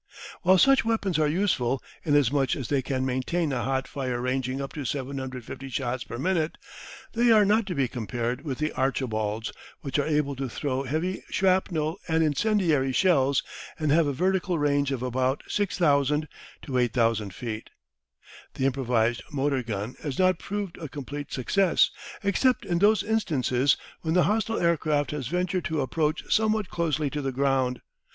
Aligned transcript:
While 0.41 0.57
such 0.57 0.83
weapons 0.83 1.19
are 1.19 1.27
useful, 1.27 1.79
inasmuch 2.03 2.55
as 2.55 2.69
they 2.69 2.81
can 2.81 3.05
maintain 3.05 3.53
a 3.53 3.61
hot 3.61 3.87
fire 3.87 4.19
ranging 4.19 4.59
up 4.59 4.73
to 4.73 4.83
750 4.83 5.69
shots 5.69 6.03
per 6.05 6.17
minute, 6.17 6.57
they 7.13 7.31
are 7.31 7.45
not 7.45 7.67
to 7.67 7.75
be 7.75 7.87
compared 7.87 8.41
with 8.43 8.57
the 8.57 8.71
"Archibalds," 8.71 9.51
which 9.81 9.99
are 9.99 10.07
able 10.07 10.35
to 10.37 10.49
throw 10.49 10.81
heavy 10.81 11.21
shrapnel 11.29 11.97
and 12.07 12.23
incendiary 12.23 12.91
shells, 12.91 13.43
and 13.77 13.91
have 13.91 14.07
a 14.07 14.11
vertical 14.11 14.57
range 14.57 14.91
of 14.91 15.03
about 15.03 15.43
6,000 15.47 16.27
to 16.63 16.79
8,000 16.79 17.31
feet. 17.31 17.69
The 18.55 18.65
improvised 18.65 19.21
motor 19.31 19.61
gun 19.61 19.95
has 20.01 20.17
not 20.17 20.39
proved 20.39 20.79
a 20.79 20.89
complete 20.89 21.31
success, 21.31 21.91
except 22.23 22.65
in 22.65 22.79
those 22.79 23.03
instances 23.03 23.77
when 24.01 24.15
the 24.15 24.23
hostile 24.23 24.57
aircraft 24.59 25.11
has 25.11 25.27
ventured 25.27 25.65
to 25.65 25.79
approach 25.81 26.23
somewhat 26.33 26.69
closely 26.69 27.11
to 27.11 27.21
the 27.21 27.31
ground. 27.31 27.81